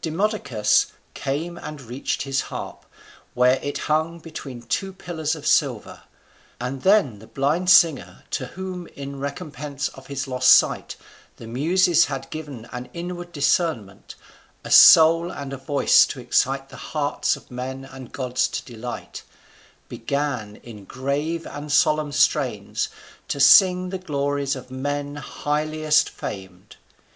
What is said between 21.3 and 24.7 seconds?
and solemn strains to sing the glories of